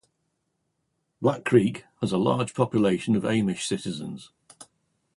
Black 1.21 1.43
Creek 1.45 1.85
has 1.99 2.11
a 2.11 2.17
large 2.17 2.55
population 2.55 3.15
of 3.15 3.21
Amish 3.21 3.61
citizens. 3.61 4.31